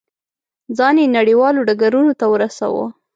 [0.77, 2.85] ځان یې نړیوالو ډګرونو ته ورساوه.